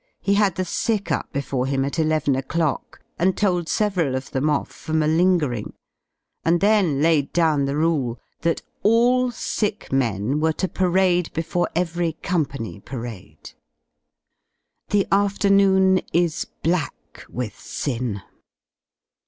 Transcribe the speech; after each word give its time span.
He 0.19 0.33
had 0.33 0.55
the 0.55 0.65
sick 0.65 1.11
up 1.11 1.31
before 1.31 1.67
him 1.67 1.85
at 1.85 1.99
eleven 1.99 2.35
o'clock, 2.35 3.01
and 3.19 3.37
told 3.37 3.69
several 3.69 4.15
of 4.15 4.31
them 4.31 4.49
off 4.49 4.71
for 4.71 4.93
malingering, 4.93 5.73
and 6.43 6.59
then 6.59 7.03
laid 7.03 7.31
down 7.33 7.65
the 7.65 7.75
rule 7.75 8.19
that 8.41 8.63
all 8.81 9.29
sick 9.29 9.91
men 9.91 10.39
were 10.39 10.53
to 10.53 10.67
parade 10.67 11.31
before 11.33 11.69
every 11.75 12.13
Company 12.13 12.79
parade. 12.79 13.51
The 14.89 15.05
afternoon 15.11 16.01
is 16.11 16.47
black 16.63 17.23
with 17.29 17.59
sin. 17.59 18.23